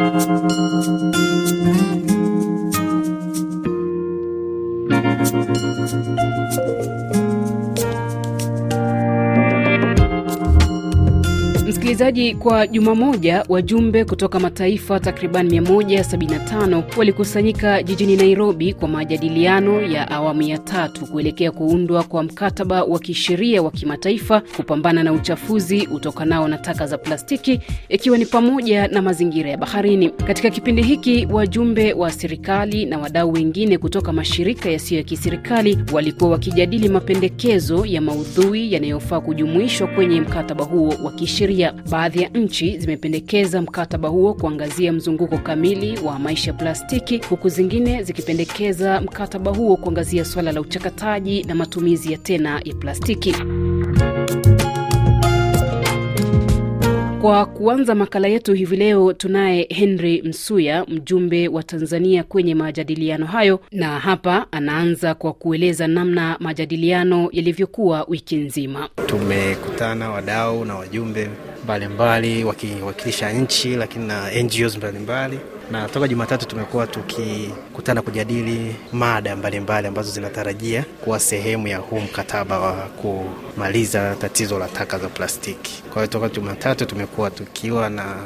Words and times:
Thank 0.00 0.30
you. 7.44 7.59
Msikilizaji, 11.90 12.34
kwa 12.34 12.66
juma 12.66 12.94
moja 12.94 13.44
wajumbe 13.48 14.04
kutoka 14.04 14.40
mataifa 14.40 15.00
takriban 15.00 15.48
175 15.48 16.82
walikusanyika 16.98 17.82
jijini 17.82 18.16
Nairobi 18.16 18.72
kwa 18.74 18.88
majadiliano 18.88 19.80
ya 19.82 20.10
awamu 20.10 20.42
ya 20.42 20.58
tatu 20.58 21.06
kuelekea 21.06 21.50
kuundwa 21.50 22.04
kwa 22.04 22.22
mkataba 22.22 22.84
wa 22.84 22.98
kisheria 22.98 23.62
wa 23.62 23.70
kimataifa 23.70 24.42
kupambana 24.56 25.02
na 25.02 25.12
uchafuzi 25.12 25.88
utokanao 25.92 26.48
na 26.48 26.58
taka 26.58 26.86
za 26.86 26.98
plastiki, 26.98 27.60
ikiwa 27.88 28.18
ni 28.18 28.26
pamoja 28.26 28.88
na 28.88 29.02
mazingira 29.02 29.50
ya 29.50 29.56
baharini. 29.56 30.10
Katika 30.10 30.50
kipindi 30.50 30.82
hiki 30.82 31.28
wajumbe 31.30 31.92
wa 31.92 32.10
serikali 32.12 32.86
na 32.86 32.98
wadau 32.98 33.32
wengine 33.32 33.78
kutoka 33.78 34.12
mashirika 34.12 34.70
yasiyo 34.70 34.98
ya 34.98 35.04
kiserikali 35.04 35.78
walikuwa 35.92 36.30
wakijadili 36.30 36.88
mapendekezo 36.88 37.86
ya 37.86 38.00
maudhui 38.00 38.72
yanayofaa 38.72 39.20
kujumuishwa 39.20 39.86
kwenye 39.86 40.20
mkataba 40.20 40.64
huo 40.64 40.94
wa 41.04 41.12
kisheria. 41.12 41.74
Baadhi 41.90 42.22
ya 42.22 42.28
nchi 42.28 42.78
zimependekeza 42.78 43.62
mkataba 43.62 44.08
huo 44.08 44.34
kuangazia 44.34 44.92
mzunguko 44.92 45.38
kamili 45.38 45.98
wa 45.98 46.18
maisha 46.18 46.50
ya 46.50 46.56
plastiki, 46.56 47.18
huku 47.28 47.48
zingine 47.48 48.02
zikipendekeza 48.02 49.00
mkataba 49.00 49.50
huo 49.50 49.76
kuangazia 49.76 50.24
suala 50.24 50.52
la 50.52 50.60
uchakataji 50.60 51.42
na 51.44 51.54
matumizi 51.54 52.12
ya 52.12 52.18
tena 52.18 52.60
ya 52.64 52.74
plastiki. 52.74 53.34
Kwa 57.20 57.46
kuanza 57.46 57.94
makala 57.94 58.28
yetu 58.28 58.54
hivi 58.54 58.76
leo 58.76 59.12
tunaye 59.12 59.66
Henry 59.70 60.22
Msuya, 60.22 60.84
mjumbe 60.88 61.48
wa 61.48 61.62
Tanzania 61.62 62.24
kwenye 62.24 62.54
majadiliano 62.54 63.26
hayo, 63.26 63.60
na 63.72 63.98
hapa 63.98 64.46
anaanza 64.52 65.14
kwa 65.14 65.32
kueleza 65.32 65.86
namna 65.86 66.36
majadiliano 66.40 67.28
yalivyokuwa 67.32 68.04
wiki 68.08 68.36
nzima. 68.36 68.88
Tumekutana 69.06 70.10
wadau 70.10 70.64
na 70.64 70.74
wajumbe 70.74 71.28
mbalimbali 71.64 72.44
wakiwakilisha 72.44 73.32
nchi, 73.32 73.76
lakini 73.76 74.06
na 74.06 74.42
NGOs 74.42 74.76
mbalimbali 74.76 75.38
na 75.70 75.88
toka 75.88 76.08
Jumatatu 76.08 76.46
tumekuwa 76.46 76.86
tukikutana 76.86 78.02
kujadili 78.02 78.76
mada 78.92 79.36
mbalimbali 79.36 79.60
mbali 79.60 79.88
ambazo 79.88 80.10
zinatarajia 80.12 80.84
kuwa 81.04 81.20
sehemu 81.20 81.68
ya 81.68 81.78
huu 81.78 82.00
mkataba 82.00 82.60
wa 82.60 82.72
kumaliza 82.72 84.14
tatizo 84.20 84.58
la 84.58 84.68
taka 84.68 84.98
za 84.98 85.08
plastiki. 85.08 85.82
Kwa 85.82 85.94
hiyo 85.94 86.06
toka 86.06 86.28
Jumatatu 86.28 86.86
tumekuwa 86.86 87.30
tukiwa 87.30 87.90
na 87.90 88.16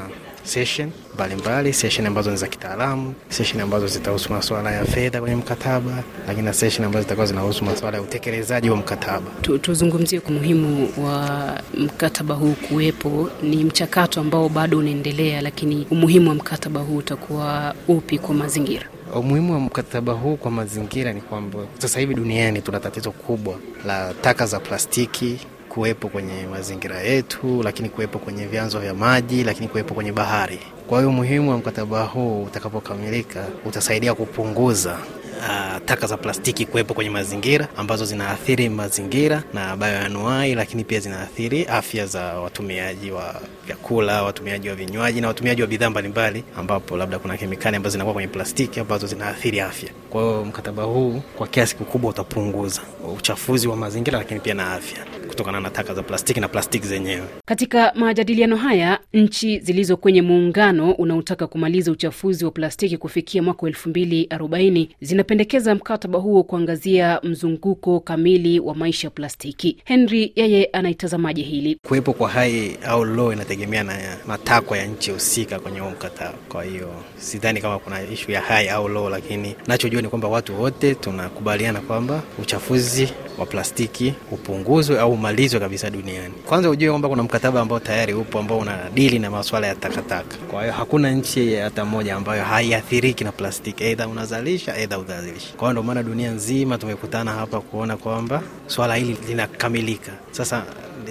session 0.44 0.90
mbalimbali, 1.14 1.72
session 1.72 2.06
ambazo 2.06 2.30
ni 2.30 2.36
za 2.36 2.46
kitaalamu, 2.46 3.14
session 3.28 3.60
ambazo 3.60 3.86
zitahusu 3.86 4.32
masuala 4.32 4.72
ya 4.72 4.84
fedha 4.84 5.20
kwenye 5.20 5.36
mkataba, 5.36 6.02
lakini 6.26 6.44
na 6.46 6.52
session 6.52 6.84
ambazo 6.86 7.02
zitakuwa 7.02 7.26
zinahusu 7.26 7.64
masuala 7.64 7.96
ya 7.96 8.02
utekelezaji 8.02 8.70
wa 8.70 8.76
mkataba. 8.76 9.30
Tu, 9.42 9.58
tuzungumzie 9.58 10.18
umuhimu 10.18 10.88
wa 11.04 11.60
mkataba 11.74 12.34
huu 12.34 12.52
kuwepo. 12.68 13.30
Ni 13.42 13.64
mchakato 13.64 14.20
ambao 14.20 14.48
bado 14.48 14.78
unaendelea, 14.78 15.40
lakini 15.42 15.86
umuhimu 15.90 16.28
wa 16.28 16.34
mkataba 16.34 16.80
huu 16.80 16.96
utakuwa 16.96 17.74
upi 17.88 18.18
kwa 18.18 18.34
mazingira? 18.34 18.86
Umuhimu 19.14 19.52
wa 19.52 19.60
mkataba 19.60 20.12
huu 20.12 20.36
kwa 20.36 20.50
mazingira 20.50 21.12
ni 21.12 21.20
kwamba 21.20 21.58
sasa 21.78 22.00
hivi 22.00 22.14
duniani 22.14 22.62
tuna 22.62 22.80
tatizo 22.80 23.10
kubwa 23.10 23.54
la 23.86 24.14
taka 24.20 24.46
za 24.46 24.60
plastiki 24.60 25.38
kuwepo 25.74 26.08
kwenye 26.08 26.46
mazingira 26.50 27.00
yetu, 27.00 27.62
lakini 27.62 27.88
kuwepo 27.88 28.18
kwenye 28.18 28.46
vyanzo 28.46 28.78
vya 28.80 28.94
maji, 28.94 29.44
lakini 29.44 29.68
kuwepo 29.68 29.94
kwenye 29.94 30.12
bahari. 30.12 30.58
Kwa 30.86 30.98
hiyo 30.98 31.10
umuhimu 31.10 31.50
wa 31.50 31.58
mkataba 31.58 32.02
huu 32.04 32.42
utakapokamilika 32.42 33.46
utasaidia 33.66 34.14
kupunguza 34.14 34.98
uh, 35.38 35.84
taka 35.84 36.06
za 36.06 36.16
plastiki 36.16 36.66
kuwepo 36.66 36.94
kwenye 36.94 37.10
mazingira 37.10 37.68
ambazo 37.76 38.04
zinaathiri 38.04 38.68
mazingira 38.68 39.42
na 39.54 39.76
bayoanuai, 39.76 40.54
lakini 40.54 40.84
pia 40.84 41.00
zinaathiri 41.00 41.64
afya 41.64 42.06
za 42.06 42.22
watumiaji 42.24 43.10
wa 43.10 43.40
vyakula, 43.66 44.22
watumiaji 44.22 44.68
wa 44.68 44.74
vinywaji 44.74 45.20
na 45.20 45.28
watumiaji 45.28 45.62
wa 45.62 45.68
bidhaa 45.68 45.90
mbalimbali, 45.90 46.44
ambapo 46.56 46.96
labda 46.96 47.18
kuna 47.18 47.36
kemikali 47.36 47.76
ambazo 47.76 47.92
zinakuwa 47.92 48.14
kwenye 48.14 48.28
plastiki 48.28 48.80
ambazo 48.80 49.06
zinaathiri 49.06 49.60
afya. 49.60 49.90
Kwa 50.10 50.22
hiyo 50.22 50.44
mkataba 50.44 50.82
huu 50.82 51.22
kwa 51.36 51.46
kiasi 51.46 51.76
kikubwa 51.76 52.10
utapunguza 52.10 52.80
uchafuzi 53.16 53.68
wa 53.68 53.76
mazingira, 53.76 54.18
lakini 54.18 54.40
pia 54.40 54.54
na 54.54 54.72
afya 54.72 54.98
kutokana 55.34 55.60
na 55.60 55.70
taka 55.70 55.94
za 55.94 56.02
plastiki 56.02 56.40
na 56.40 56.48
plastiki 56.48 56.86
zenyewe. 56.86 57.22
Katika 57.44 57.92
majadiliano 57.94 58.56
haya, 58.56 58.98
nchi 59.12 59.58
zilizo 59.58 59.96
kwenye 59.96 60.22
muungano 60.22 60.92
unaotaka 60.92 61.46
kumaliza 61.46 61.92
uchafuzi 61.92 62.44
wa 62.44 62.50
plastiki 62.50 62.96
kufikia 62.96 63.42
mwaka 63.42 63.66
elfu 63.66 63.88
mbili 63.88 64.26
arobaini 64.30 64.90
zinapendekeza 65.00 65.74
mkataba 65.74 66.18
huo 66.18 66.42
kuangazia 66.42 67.20
mzunguko 67.22 68.00
kamili 68.00 68.60
wa 68.60 68.74
maisha 68.74 69.06
ya 69.06 69.10
plastiki. 69.10 69.76
Henry 69.84 70.32
yeye 70.36 70.64
anaitazamaje 70.64 71.42
hili? 71.42 71.76
Kuwepo 71.86 72.12
kwa 72.12 72.28
hai 72.28 72.76
au 72.86 73.04
lo 73.04 73.32
inategemea 73.32 73.84
na 73.84 73.98
matakwa 74.26 74.78
ya 74.78 74.86
nchi 74.86 75.10
husika 75.10 75.58
kwenye 75.60 75.80
huo 75.80 75.90
mkataba. 75.90 76.34
Kwa 76.48 76.64
hiyo 76.64 76.90
sidhani 77.16 77.60
kama 77.60 77.78
kuna 77.78 78.02
ishu 78.02 78.30
ya 78.32 78.40
hai 78.40 78.68
au 78.68 78.88
lo 78.88 79.10
lakini 79.10 79.54
nachojua 79.66 80.02
ni 80.02 80.08
kwamba 80.08 80.28
watu 80.28 80.60
wote 80.62 80.94
tunakubaliana 80.94 81.80
kwamba 81.80 82.22
uchafuzi 82.42 83.08
wa 83.38 83.46
plastiki 83.46 84.14
upunguzwe 84.30 85.00
au 85.00 85.12
umalizwe 85.12 85.60
kabisa 85.60 85.90
duniani. 85.90 86.34
Kwanza 86.46 86.70
ujue 86.70 86.90
kwamba 86.90 87.08
kuna 87.08 87.22
mkataba 87.22 87.60
ambao 87.60 87.80
tayari 87.80 88.14
upo 88.14 88.38
ambao 88.38 88.58
unadili 88.58 89.18
na 89.18 89.30
masuala 89.30 89.66
ya 89.66 89.74
takataka. 89.74 90.36
Kwa 90.50 90.60
hiyo 90.62 90.72
hakuna 90.74 91.10
nchi 91.10 91.54
hata 91.56 91.84
moja 91.84 92.16
ambayo 92.16 92.44
haiathiriki 92.44 93.24
na 93.24 93.32
plastiki, 93.32 93.84
aidha 93.84 94.08
unazalisha 94.08 94.74
aidha 94.74 94.98
udhalilisha. 94.98 95.48
Kwa 95.56 95.60
hiyo 95.68 95.72
ndio 95.72 95.82
maana 95.82 96.02
dunia 96.02 96.30
nzima 96.30 96.78
tumekutana 96.78 97.32
hapa 97.32 97.60
kuona 97.60 97.96
kwamba 97.96 98.42
swala 98.66 98.94
hili 98.94 99.16
linakamilika. 99.28 100.12
Sasa 100.30 100.62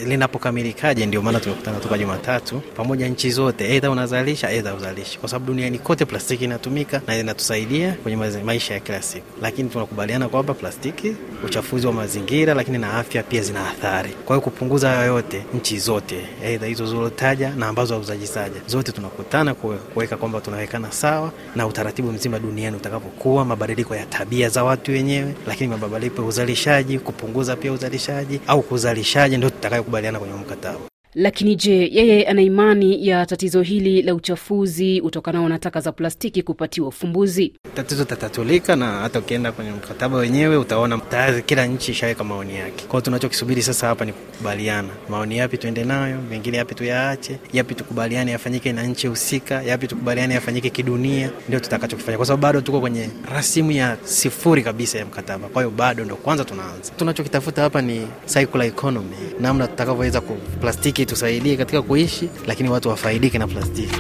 linapokamilikaje? 0.06 1.06
Ndio 1.06 1.22
maana 1.22 1.40
tumekutana 1.40 1.80
toka 1.80 1.98
Jumatatu 1.98 2.62
pamoja 2.76 3.08
nchi 3.08 3.32
zote, 3.32 3.66
aidha 3.72 3.92
unazalisha 3.92 4.48
aidha 4.48 4.74
uzalishi, 4.74 5.20
kwa 5.20 5.30
sababu 5.30 5.46
duniani 5.46 5.80
kote 5.80 6.06
plastiki 6.06 6.44
inatumika 6.44 7.02
na 7.08 7.18
inatusaidia 7.18 7.94
kwenye 8.04 8.18
maisha 8.46 8.74
ya 8.74 8.80
kila 8.80 9.02
siku, 9.02 9.26
lakini 9.42 9.70
tunakubaliana 9.70 10.30
kwamba 10.30 10.54
plastiki, 10.54 11.16
uchafuzi 11.46 11.88
wa 11.88 11.94
mazingira, 11.94 12.54
lakini 12.54 12.78
na 12.78 12.94
afya 12.94 13.24
pia 13.24 13.42
zina 13.42 13.70
athari. 13.70 14.10
Kwa 14.26 14.36
hiyo 14.36 14.42
kupunguza 14.42 14.90
hayo 14.90 15.14
yote, 15.14 15.46
nchi 15.54 15.80
zote 15.80 16.26
aidha 16.46 16.68
hizo 16.68 16.86
zilotaja 16.86 17.50
na 17.50 17.68
ambazo 17.68 17.94
hauzajisaja 17.94 18.62
zote, 18.68 18.92
tunakutana 18.92 19.54
kuweka 19.94 20.18
kwamba 20.18 20.42
tunawekana 20.42 20.92
sawa 20.92 21.32
na 21.56 21.68
utaratibu 21.68 22.12
mzima 22.12 22.40
duniani 22.40 22.78
utakapokuwa, 22.78 23.46
mabadiliko 23.46 23.96
ya 23.96 24.06
tabia 24.06 24.50
za 24.50 24.64
watu 24.64 24.92
wenyewe, 24.92 25.36
lakini 25.48 25.70
mabadiliko 25.70 26.22
ya 26.22 26.28
uzalishaji, 26.28 27.00
kupunguza 27.00 27.56
pia 27.56 27.72
uzalishaji 27.72 28.40
au 28.48 28.62
kuzalishaji, 28.62 29.38
ndio 29.38 29.50
tutakayokubaliana 29.74 30.20
kwenye 30.20 30.34
mkataba. 30.34 30.93
Lakini 31.16 31.56
je, 31.56 31.90
yeye 31.92 32.28
ana 32.28 32.42
imani 32.42 33.08
ya 33.08 33.26
tatizo 33.26 33.62
hili 33.62 34.02
la 34.02 34.16
uchafuzi 34.16 35.02
utokanao 35.02 35.50
na 35.50 35.60
taka 35.60 35.82
za 35.82 35.92
plastiki 35.92 36.44
kupatiwa 36.44 36.88
ufumbuzi? 36.88 37.54
Tatizo 37.76 38.06
tatatulika, 38.06 38.76
na 38.76 38.92
hata 38.92 39.20
ukienda 39.20 39.52
kwenye 39.52 39.72
mkataba 39.72 40.18
wenyewe 40.18 40.58
utaona 40.58 40.98
tayari 40.98 41.42
kila 41.42 41.66
nchi 41.66 41.92
ishaweka 41.92 42.24
maoni 42.24 42.56
yake. 42.56 42.86
Kwao 42.88 43.02
tunachokisubiri 43.02 43.62
sasa 43.62 43.88
hapa 43.88 44.06
ni 44.06 44.14
kukubaliana, 44.14 44.90
maoni 45.10 45.38
yapi 45.38 45.58
tuende 45.58 45.84
nayo, 45.84 46.18
mengine 46.30 46.58
yapi 46.58 46.76
tuyaache, 46.76 47.38
yapi 47.54 47.76
tukubaliane 47.76 48.32
yafanyike 48.32 48.74
na 48.74 48.84
nchi 48.84 49.08
husika, 49.08 49.64
yapi 49.64 49.88
tukubaliane 49.88 50.34
yafanyike 50.34 50.70
kidunia, 50.70 51.30
ndio 51.48 51.60
tutakachokifanya, 51.60 52.18
kwa 52.18 52.26
sababu 52.26 52.42
bado 52.42 52.62
tuko 52.62 52.80
kwenye 52.82 53.10
rasimu 53.34 53.72
ya 53.72 53.98
sifuri 54.04 54.64
kabisa 54.64 54.98
ya 55.00 55.06
mkataba. 55.06 55.48
Kwa 55.48 55.62
hiyo 55.62 55.72
bado 55.78 56.06
ndo 56.06 56.16
kwanza 56.16 56.46
tunaanza. 56.46 56.92
Tunachokitafuta 56.98 57.62
hapa 57.62 57.82
ni 57.82 58.08
circular 58.34 58.68
economy, 58.68 59.16
namna 59.40 59.68
tutakavyoweza 59.68 60.22
ku 60.22 60.38
plastiki 61.04 61.06
tusaidie 61.06 61.58
katika 61.58 61.82
kuishi, 61.82 62.30
lakini 62.48 62.70
watu 62.70 62.90
wafaidike 62.90 63.38
na 63.38 63.48
plastiki. 63.48 63.96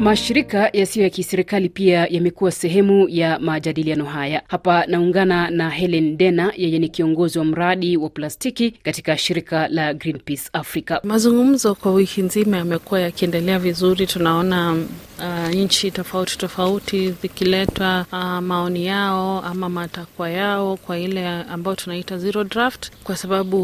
Mashirika 0.00 0.70
yasiyo 0.72 1.04
ya 1.04 1.10
kiserikali 1.10 1.68
pia 1.68 2.06
yamekuwa 2.10 2.50
sehemu 2.52 3.08
ya 3.08 3.38
majadiliano 3.38 4.04
haya. 4.04 4.42
Hapa 4.48 4.86
naungana 4.86 5.50
na 5.50 5.70
Helen 5.70 6.16
Dena, 6.16 6.52
yeye 6.56 6.78
ni 6.78 6.88
kiongozi 6.88 7.38
wa 7.38 7.44
mradi 7.44 7.96
wa 7.96 8.08
plastiki 8.10 8.70
katika 8.70 9.16
shirika 9.18 9.68
la 9.68 9.94
Greenpeace 9.94 10.48
Africa. 10.52 10.98
Mazungumzo 11.04 11.74
kwa 11.74 11.92
wiki 11.94 12.22
nzima 12.22 12.56
yamekuwa 12.56 13.00
yakiendelea 13.00 13.58
vizuri. 13.58 14.06
Tunaona 14.06 14.76
uh, 15.18 15.54
nchi 15.54 15.90
tofauti 15.90 16.38
tofauti 16.38 17.10
zikileta 17.22 18.06
uh, 18.12 18.18
maoni 18.38 18.86
yao 18.86 19.40
ama 19.42 19.68
matakwa 19.68 20.30
yao 20.30 20.76
kwa 20.76 20.98
ile 20.98 21.26
ambayo 21.28 21.76
tunaita 21.76 22.18
zero 22.18 22.44
draft, 22.44 22.90
kwa 23.04 23.16
sababu 23.16 23.60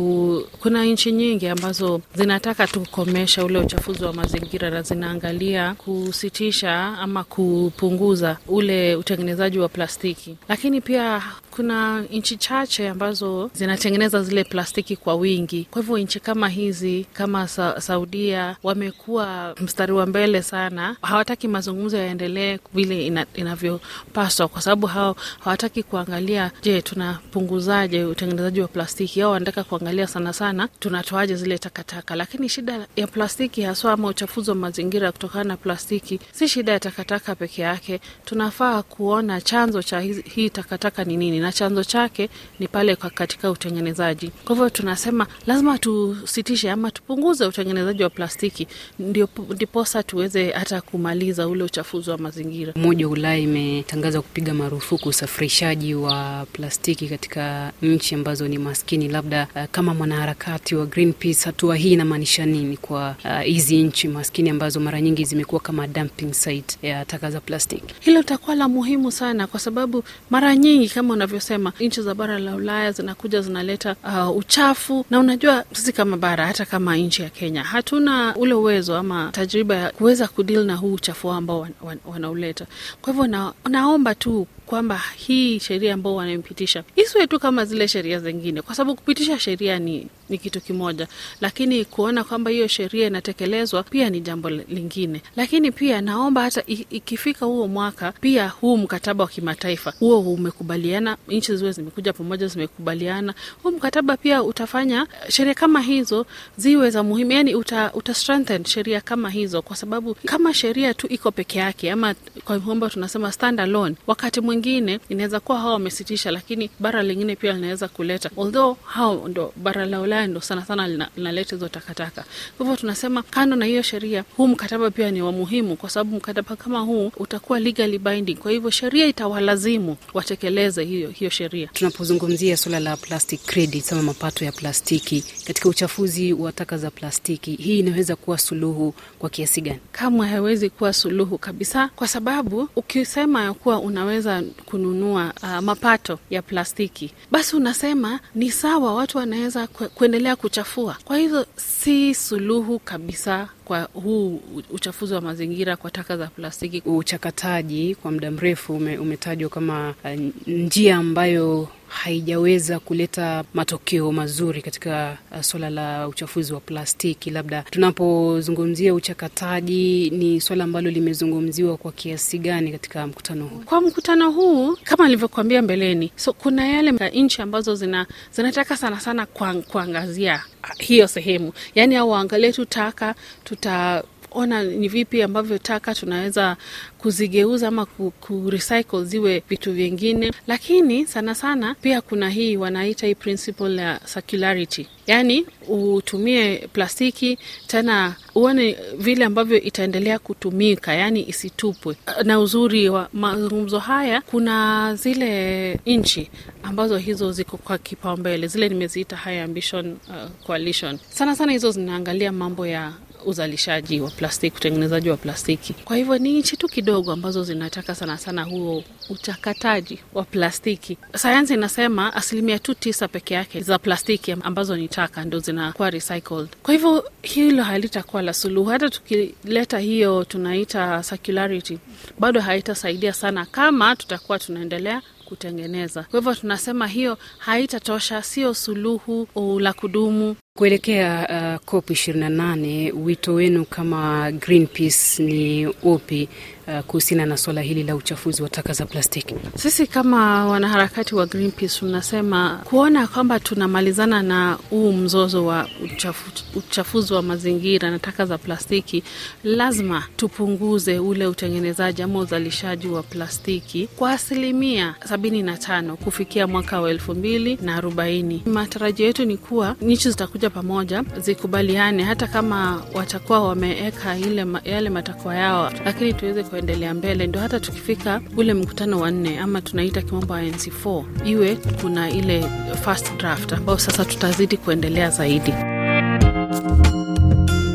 kuna 0.61 0.85
nchi 0.85 1.13
nyingi 1.13 1.49
ambazo 1.49 2.01
zinataka 2.15 2.67
tu 2.67 2.81
kukomesha 2.81 3.45
ule 3.45 3.59
uchafuzi 3.59 4.05
wa 4.05 4.13
mazingira 4.13 4.71
na 4.71 4.83
zinaangalia 4.83 5.75
kusitisha 5.75 6.99
ama 6.99 7.25
kupunguza 7.25 8.37
ule 8.49 8.97
utengenezaji 8.97 9.59
wa 9.59 9.69
plastiki, 9.69 10.37
lakini 10.49 10.81
pia 10.81 11.23
kuna 11.57 12.01
nchi 12.03 12.37
chache 12.37 12.89
ambazo 12.89 13.51
zinatengeneza 13.55 14.23
zile 14.23 14.45
plastiki 14.45 14.97
kwa 14.97 15.15
wingi. 15.15 15.67
Kwa 15.71 15.83
hivyo 15.83 15.99
nchi 15.99 16.21
kama 16.21 16.49
hizi 16.49 17.07
kama 17.13 17.49
sa 17.49 17.81
Saudia 17.81 18.57
wamekuwa 18.63 19.55
mstari 19.61 19.93
wa 19.93 20.07
mbele 20.07 20.43
sana, 20.43 20.97
hawataki 21.03 21.49
mazungumzo 21.49 21.97
yaendelee 21.97 22.59
vile 22.75 23.07
ina, 23.07 23.27
inavyopaswa, 23.35 24.49
kwa 24.49 24.63
sababu 24.63 24.87
hao 24.87 25.17
hawataki 25.41 25.83
kuangalia, 25.83 26.51
je, 26.63 26.83
tunapunguzaje 26.83 28.05
utengenezaji 28.05 28.61
wa 28.61 28.69
plastiki, 28.69 29.23
au 29.23 29.33
wanataka 29.33 29.65
kuangalia 29.65 30.07
sana 30.07 30.33
sana 30.33 30.69
tunatoaje 30.81 31.35
zile 31.37 31.59
takataka. 31.59 32.17
Lakini 32.17 32.49
shida 32.49 32.87
ya 32.97 33.07
plastiki 33.07 33.63
haswa 33.63 33.93
ama 33.93 34.09
uchafuzi 34.09 34.51
wa 34.51 34.57
mazingira 34.57 35.13
kutokana 35.13 35.45
na 35.45 35.57
plastiki 35.57 36.21
si 36.33 36.49
shida 36.49 36.73
ya 36.73 36.81
takataka 36.81 37.35
peke 37.35 37.63
yake. 37.63 38.01
Tunafaa 38.25 38.83
kuona 38.83 39.41
chanzo 39.41 39.83
cha 39.83 40.01
hii, 40.01 40.51
takataka 40.51 41.05
ni 41.05 41.17
nini, 41.17 41.41
na 41.43 41.53
chanzo 41.53 41.85
chake 41.85 42.29
ni 42.61 42.69
pale 42.69 42.97
katika 42.97 43.50
utengenezaji. 43.50 44.31
Kwa 44.44 44.55
hivyo 44.55 44.71
tunasema 44.71 45.27
lazima 45.47 45.79
tusitishe 45.79 46.71
ama 46.71 46.91
tupunguze 46.91 47.47
utengenezaji 47.47 48.03
wa 48.03 48.11
plastiki, 48.11 48.67
ndio 48.99 49.29
ndiposa 49.50 50.03
tuweze 50.03 50.50
hata 50.50 50.81
kumaliza 50.81 51.49
ule 51.49 51.65
uchafuzi 51.65 52.11
wa 52.11 52.19
mazingira. 52.19 52.73
Umoja 52.77 53.06
wa 53.06 53.12
Ulaya 53.12 53.39
imetangaza 53.39 54.23
kupiga 54.23 54.55
marufuku 54.55 55.09
usafirishaji 55.09 55.94
wa 55.94 56.47
plastiki 56.53 57.09
katika 57.09 57.73
nchi 57.83 58.15
ambazo 58.15 58.49
ni 58.49 58.59
maskini. 58.59 59.09
Labda 59.09 59.49
uh, 59.56 59.62
kama 59.73 59.94
mwanaharakati 59.94 60.75
wa 60.75 60.87
Greenpeace, 60.87 61.44
hatua 61.44 61.77
hii 61.77 61.93
inamaanisha 61.93 62.47
nini 62.47 62.77
kwa 62.77 63.17
hizi 63.44 63.77
uh, 63.81 63.87
nchi 63.87 64.09
maskini 64.09 64.50
ambazo 64.50 64.81
mara 64.81 65.00
nyingi 65.00 65.25
zimekuwa 65.25 65.61
kama 65.61 65.87
dumping 65.87 66.33
site 66.35 66.79
ya 66.83 67.05
taka 67.05 67.31
za 67.31 67.41
plastiki? 67.41 67.94
Hilo 68.00 68.19
litakuwa 68.21 68.56
la 68.56 68.69
muhimu 68.69 69.12
sana, 69.12 69.47
kwa 69.47 69.61
sababu 69.61 70.05
mara 70.31 70.56
nyingi 70.56 70.89
kama 70.89 71.15
unavyosema, 71.37 71.73
nchi 71.81 72.02
za 72.02 72.14
bara 72.14 72.38
la 72.38 72.55
Ulaya 72.55 72.93
zinakuja 72.93 73.40
zinaleta 73.40 73.96
uh, 74.05 74.37
uchafu, 74.37 75.06
na 75.11 75.19
unajua 75.20 75.64
sisi 75.73 75.93
kama 75.93 76.17
bara, 76.17 76.46
hata 76.46 76.64
kama 76.64 76.96
nchi 76.96 77.23
ya 77.23 77.31
Kenya 77.31 77.62
hatuna 77.62 78.37
ule 78.37 78.55
uwezo 78.55 78.96
ama 78.96 79.29
tajriba 79.32 79.75
ya 79.76 79.90
kuweza 79.90 80.29
kudili 80.29 80.64
na 80.64 80.76
huu 80.76 80.93
uchafu 80.93 81.31
ambao 81.31 81.61
wan, 81.61 81.73
wan, 81.82 81.99
wanauleta. 82.06 82.67
Kwa 83.02 83.12
hivyo 83.12 83.26
na, 83.26 83.52
naomba 83.69 84.14
tu 84.14 84.46
kwamba 84.67 85.00
hii 85.17 85.61
sheria 85.61 85.94
ambao 85.94 86.14
wanaipitisha 86.14 86.84
isiwe 86.96 87.26
tu 87.26 87.38
kama 87.38 87.64
zile 87.64 87.88
sheria 87.88 88.20
zingine, 88.20 88.62
kwa 88.62 88.75
sababu 88.75 88.96
kupitisha 88.96 89.38
sheria 89.38 89.79
ni, 89.79 90.06
ni 90.29 90.38
kitu 90.38 90.61
kimoja, 90.61 91.08
lakini 91.40 91.84
kuona 91.84 92.25
kwamba 92.25 92.50
hiyo 92.50 92.67
sheria 92.69 93.06
inatekelezwa 93.06 93.82
pia 93.82 94.11
ni 94.11 94.20
jambo 94.20 94.50
lingine. 94.50 95.23
Lakini 95.37 95.73
pia 95.73 96.00
naomba 96.00 96.43
hata 96.43 96.62
ikifika 96.67 97.46
huo 97.46 97.69
mwaka 97.69 98.12
pia 98.12 98.49
huu 98.49 98.76
mkataba 98.76 99.25
wa 99.25 99.31
kimataifa 99.31 99.93
huo 100.00 100.20
umekubaliana, 100.20 101.17
nchi 101.29 101.57
ziwe 101.57 101.73
zimekuja 101.73 102.13
pamoja, 102.13 102.47
zimekubaliana. 102.47 103.35
Huu 103.63 103.71
mkataba 103.71 104.17
pia 104.17 104.43
utafanya 104.43 105.07
sheria 105.29 105.55
kama 105.55 105.81
hizo 105.81 106.27
ziwe 106.57 106.91
za 106.91 107.03
muhimu, 107.03 107.33
yani 107.33 107.55
uta, 107.55 107.91
uta 107.95 108.15
strengthen 108.15 108.65
sheria 108.65 109.01
kama 109.01 109.31
hizo, 109.31 109.63
kwa 109.63 109.77
sababu 109.77 110.15
kama 110.15 110.55
sheria 110.55 110.95
tu 110.95 111.07
iko 111.11 111.31
peke 111.31 111.59
yake 111.59 111.91
ama 111.93 112.15
kwa 112.45 112.61
kwamba 112.61 112.91
tunasema 112.91 113.33
stand 113.33 113.61
alone, 113.61 113.95
wakati 114.07 114.41
mwingine 114.41 115.01
inaweza 115.09 115.41
kuwa 115.41 115.59
hawa 115.59 115.73
wamesitisha, 115.73 116.31
lakini 116.31 116.71
bara 116.81 117.03
lingine 117.03 117.37
pia 117.37 117.53
linaweza 117.53 117.89
kuleta, 117.89 118.31
although 118.37 118.77
hao 118.85 119.29
ndo 119.29 119.53
bara 119.57 119.87
la 119.87 120.01
Ulaya 120.01 120.27
ndo 120.27 120.41
sana 120.41 120.65
sana 120.65 121.09
linaleta 121.17 121.57
hizo 121.57 121.69
takataka. 121.69 122.25
Kwa 122.57 122.67
hivyo 122.67 122.77
tunasema 122.77 123.23
kando 123.23 123.57
na 123.57 123.65
hiyo 123.65 123.83
sheria, 123.83 124.25
huu 124.37 124.47
mkataba 124.49 124.91
pia 124.91 125.11
ni 125.11 125.23
wa 125.23 125.33
muhimu, 125.33 125.77
kwa 125.77 125.91
sababu 125.91 126.17
mkataba 126.17 126.57
kama 126.57 126.81
huu 126.81 127.13
utakuwa 127.17 127.61
legally 127.61 127.99
binding. 127.99 128.35
Kwa 128.37 128.51
hivyo 128.51 128.71
sheria 128.71 129.07
itawalazimu 129.07 129.97
watekeleze 130.15 130.85
hiyo, 130.85 131.11
hiyo 131.12 131.31
sheria. 131.31 131.67
Tunapozungumzia 131.73 132.56
suala 132.56 132.81
la 132.81 132.97
plastic 132.97 133.41
credits 133.47 133.93
ama 133.93 134.03
mapato 134.03 134.44
ya 134.44 134.53
plastiki 134.53 135.25
katika 135.47 135.69
uchafuzi 135.69 136.32
wa 136.32 136.53
taka 136.53 136.79
za 136.79 136.91
plastiki, 136.91 137.55
hii 137.56 137.79
inaweza 137.79 138.17
kuwa 138.17 138.38
suluhu 138.38 138.94
kwa 139.19 139.31
kiasi 139.31 139.61
gani? 139.61 139.79
Kamwe 139.93 140.29
haiwezi 140.29 140.70
kuwa 140.70 140.93
suluhu 140.93 141.38
kabisa, 141.38 141.88
kwa 141.97 142.09
sababu 142.09 142.69
ukisema 142.76 143.43
ya 143.43 143.53
kuwa 143.53 143.79
unaweza 143.81 144.43
kununua 144.67 145.32
uh, 145.43 145.59
mapato 145.59 146.19
ya 146.31 146.43
plastiki, 146.43 147.12
basi 147.31 147.56
unasema 147.56 148.20
ni 148.35 148.50
sawa, 148.50 148.94
watu 148.94 149.19
wanaweza 149.19 149.67
kuendelea 149.67 150.37
kuchafua. 150.37 150.97
Kwa 151.05 151.19
hivyo 151.19 151.47
si 151.56 152.15
suluhu 152.15 152.79
kabisa 152.79 153.49
kwa 153.64 153.82
huu 153.94 154.41
uchafuzi 154.70 155.14
wa 155.14 155.20
mazingira 155.20 155.76
kwa 155.76 155.91
taka 155.91 156.17
za 156.17 156.26
plastiki. 156.26 156.82
Uchakataji 156.87 157.94
kwa 157.94 158.12
muda 158.12 158.31
mrefu 158.31 158.76
ume, 158.76 158.99
umetajwa 158.99 159.50
kama 159.50 159.94
uh, 160.05 160.20
njia 160.47 160.97
ambayo 160.97 161.69
haijaweza 161.93 162.79
kuleta 162.79 163.44
matokeo 163.55 164.12
mazuri 164.12 164.62
katika 164.62 165.19
uh, 165.31 165.41
swala 165.41 165.71
la 165.71 166.09
uchafuzi 166.09 166.53
wa 166.53 166.61
plastiki. 166.61 167.31
Labda 167.31 167.62
tunapozungumzia 167.71 168.94
uchakataji, 168.94 170.11
ni 170.11 170.41
swala 170.41 170.65
ambalo 170.65 170.91
limezungumziwa 170.91 171.77
kwa 171.77 171.93
kiasi 171.93 172.39
gani 172.39 172.73
katika 172.73 173.06
mkutano 173.06 173.44
huu? 173.47 173.59
Kwa 173.65 173.81
mkutano 173.81 174.31
huu, 174.31 174.77
kama 174.85 175.05
nilivyokuambia 175.05 175.62
mbeleni, 175.62 176.12
so 176.17 176.33
kuna 176.33 176.69
yale 176.69 176.93
nchi 177.15 177.43
ambazo 177.43 177.75
zina, 177.75 178.06
zinataka 178.33 178.77
sana 178.77 179.00
sana 179.00 179.27
kuangazia 179.71 180.43
hiyo 180.79 181.09
sehemu, 181.09 181.53
yaani 181.75 181.97
au 181.97 182.11
waangalie 182.11 182.53
tu 182.53 182.65
taka 182.65 183.15
tuta 183.44 184.03
ona 184.34 184.62
ni 184.62 184.88
vipi 184.88 185.23
ambavyo 185.23 185.58
taka 185.58 185.94
tunaweza 185.94 186.56
kuzigeuza 186.99 187.69
ama 187.69 187.87
kurecycle 188.20 189.05
ziwe 189.05 189.43
vitu 189.49 189.73
vingine, 189.73 190.32
lakini 190.46 191.06
sana 191.06 191.34
sana 191.34 191.75
pia 191.75 192.00
kuna 192.00 192.31
hii 192.31 192.56
wanaita 192.56 193.06
hii 193.06 193.14
principle 193.14 193.76
ya 193.76 194.00
circularity, 194.12 194.87
yaani 195.06 195.46
utumie 195.69 196.69
plastiki 196.73 197.38
tena 197.67 198.14
uone 198.34 198.76
vile 198.99 199.25
ambavyo 199.25 199.61
itaendelea 199.61 200.19
kutumika, 200.19 200.94
yaani 200.94 201.29
isitupwe. 201.29 201.96
Na 202.25 202.40
uzuri 202.40 202.88
wa 202.88 203.08
mazungumzo 203.12 203.79
haya, 203.79 204.20
kuna 204.20 204.94
zile 204.94 205.75
nchi 205.87 206.31
ambazo 206.62 206.96
hizo 206.96 207.32
ziko 207.32 207.56
kwa 207.56 207.79
kipaumbele, 207.79 208.46
zile 208.46 208.69
nimeziita 208.69 209.17
high 209.17 209.40
ambition 209.40 209.93
uh, 209.93 210.46
coalition. 210.46 210.99
Sana 211.11 211.37
sana 211.37 211.52
hizo 211.52 211.70
zinaangalia 211.70 212.32
mambo 212.32 212.67
ya 212.67 212.93
uzalishaji 213.25 214.01
wa 214.01 214.11
plastiki, 214.11 214.57
utengenezaji 214.57 215.11
wa 215.11 215.17
plastiki. 215.17 215.73
Kwa 215.73 215.97
hivyo 215.97 216.19
ni 216.19 216.39
nchi 216.39 216.57
tu 216.57 216.69
kidogo 216.69 217.13
ambazo 217.13 217.45
zinataka 217.45 217.95
sana 217.95 218.19
sana 218.19 218.43
huo 218.43 218.85
uchakataji 219.11 219.99
wa 220.15 220.25
plastiki. 220.25 220.99
Sayansi 221.17 221.55
inasema 221.55 222.15
asilimia 222.15 222.59
tu 222.59 222.75
tisa 222.75 223.09
peke 223.09 223.35
yake 223.35 223.61
za 223.61 223.79
plastiki 223.79 224.33
ambazo 224.33 224.77
ni 224.77 224.89
taka 224.89 225.25
ndo 225.25 225.39
zinakuwa 225.39 225.91
recycled. 225.91 226.49
Kwa 226.63 226.75
hivyo 226.75 227.11
hilo 227.23 227.63
halitakuwa 227.63 228.23
la 228.23 228.33
suluhu. 228.35 228.71
Hata 228.71 228.91
tukileta 228.91 229.79
hiyo 229.79 230.25
tunaita 230.25 231.03
circularity, 231.08 231.79
bado 232.19 232.41
haitasaidia 232.41 233.13
sana 233.13 233.46
kama 233.46 233.96
tutakuwa 233.96 234.39
tunaendelea 234.39 235.03
kutengeneza. 235.25 236.03
Kwa 236.03 236.20
hivyo 236.20 236.35
tunasema 236.35 236.87
hiyo 236.87 237.19
haitatosha, 237.39 238.23
sio 238.23 238.55
suluhu 238.55 239.29
la 239.61 239.73
kudumu. 239.73 240.37
Kuelekea 240.59 241.29
uh, 241.59 241.65
COP 241.65 241.91
28 241.91 242.93
wito 243.05 243.35
wenu 243.35 243.65
kama 243.65 244.32
Greenpeace 244.32 245.23
ni 245.23 245.67
upi 245.67 246.29
uh, 246.69 246.81
kuhusiana 246.81 247.27
na 247.27 247.37
suala 247.37 247.61
hili 247.61 247.82
la 247.82 247.97
uchafuzi 247.97 248.43
wa 248.43 248.49
taka 248.49 248.73
za 248.73 248.87
plastiki? 248.87 249.35
Sisi 249.56 249.87
kama 249.87 250.47
wanaharakati 250.47 251.15
wa 251.15 251.27
Greenpeace 251.27 251.79
tunasema 251.79 252.61
kuona 252.65 253.06
kwamba 253.06 253.41
tunamalizana 253.41 254.23
na 254.23 254.53
huu 254.71 254.93
mzozo 254.93 255.47
wa 255.47 255.69
uchafu, 255.85 256.31
uchafuzi 256.56 257.15
wa 257.15 257.23
mazingira 257.23 257.91
na 257.91 257.99
taka 257.99 258.27
za 258.27 258.39
plastiki, 258.39 259.03
lazima 259.44 260.05
tupunguze 260.17 260.99
ule 260.99 261.27
utengenezaji 261.27 262.03
ama 262.03 262.19
uzalishaji 262.19 262.87
wa 262.87 263.03
plastiki 263.03 263.89
kwa 263.97 264.11
asilimia 264.13 264.94
sabini 265.09 265.43
na 265.43 265.56
tano 265.56 265.97
kufikia 265.97 266.47
mwaka 266.47 266.81
wa 266.81 266.91
elfu 266.91 267.15
mbili 267.15 267.59
na 267.63 267.77
arobaini. 267.77 268.43
Matarajio 268.47 269.06
yetu 269.06 269.25
ni 269.25 269.37
kuwa 269.37 269.77
nchi 269.81 270.11
zitakuja 270.11 270.42
pamoja 270.51 271.05
zikubaliane, 271.20 272.03
hata 272.03 272.27
kama 272.27 272.82
watakuwa 272.94 273.49
wameweka 273.49 274.17
ile 274.19 274.46
yale 274.65 274.91
matakwa 274.91 275.34
yao, 275.34 275.72
lakini 275.84 276.13
tuweze 276.15 276.43
kuendelea 276.43 276.94
mbele, 276.94 277.27
ndio 277.27 277.41
hata 277.41 277.61
tukifika 277.61 278.20
ule 278.37 278.55
mkutano 278.55 279.01
wa 279.01 279.11
nne 279.11 279.39
ama 279.39 279.61
tunaita 279.63 280.03
kimombo 280.03 280.34
ANC4 280.34 281.05
iwe 281.25 281.56
kuna 281.81 282.11
ile 282.11 282.44
first 282.84 283.17
draft 283.17 283.53
ambao 283.53 283.79
sasa 283.79 284.05
tutazidi 284.05 284.56
kuendelea 284.56 285.11
zaidi. 285.11 285.55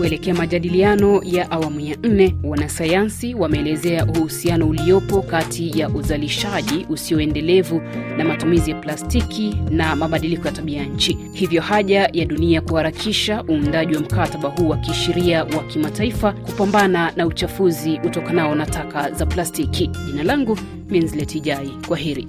Kuelekea 0.07 0.33
majadiliano 0.33 1.21
ya 1.23 1.51
awamu 1.51 1.79
ya 1.79 1.97
nne, 2.03 2.35
wanasayansi 2.43 3.33
wameelezea 3.33 4.05
uhusiano 4.05 4.67
uliopo 4.69 5.21
kati 5.21 5.79
ya 5.79 5.89
uzalishaji 5.89 6.85
usioendelevu 6.89 7.81
na 8.17 8.23
matumizi 8.25 8.71
ya 8.71 8.77
plastiki 8.81 9.57
na 9.69 9.95
mabadiliko 9.95 10.47
ya 10.47 10.53
tabia 10.53 10.83
nchi, 10.83 11.17
hivyo 11.33 11.61
haja 11.61 12.09
ya 12.13 12.25
dunia 12.25 12.61
kuharakisha 12.61 13.43
uundaji 13.49 13.95
wa 13.95 14.01
mkataba 14.01 14.49
huu 14.49 14.69
wa 14.69 14.77
kisheria 14.77 15.43
wa 15.43 15.63
kimataifa 15.63 16.31
kupambana 16.31 17.11
na 17.15 17.25
uchafuzi 17.27 17.99
utokanao 18.05 18.55
na 18.55 18.65
taka 18.65 19.11
za 19.11 19.25
plastiki. 19.25 19.87
Jina 19.87 20.23
langu 20.23 20.57
Minzletijai, 20.89 21.69
kwa 21.87 21.97
heri. 21.97 22.27